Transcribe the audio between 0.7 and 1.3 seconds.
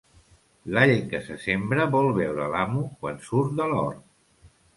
L'all que